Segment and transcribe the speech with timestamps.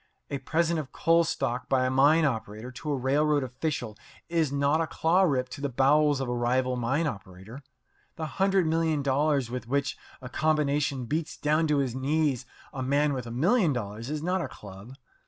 [0.31, 3.95] A present of coal stock by a mine operator to a railroad official
[4.29, 7.61] is not a claw rip to the bowels of a rival mine operator.
[8.15, 13.13] The hundred million dollars with which a combination beats down to his knees a man
[13.13, 14.95] with a million dollars is not a club.